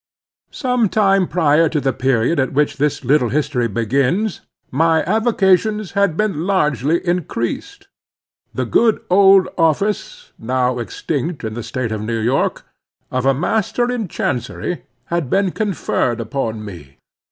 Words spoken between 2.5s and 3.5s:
which this little